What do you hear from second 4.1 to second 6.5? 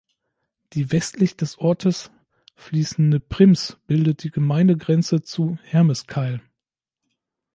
die Gemeindegrenze zu Hermeskeil.